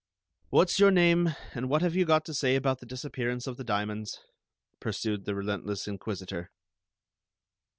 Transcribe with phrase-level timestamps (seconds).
[0.49, 3.63] "What's your name, and what have you got to say about the disappearance of the
[3.63, 4.19] diamonds?"
[4.79, 6.49] pursued the relentless inquisitor.